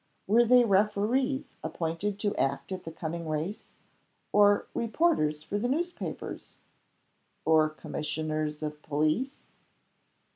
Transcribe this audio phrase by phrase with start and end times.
[0.25, 3.75] Were they referees appointed to act at the coming race?
[4.31, 6.57] or reporters for the newspapers?
[7.45, 9.43] or commissioners of police?